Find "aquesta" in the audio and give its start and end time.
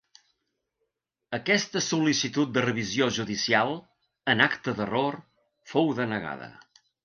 1.37-1.81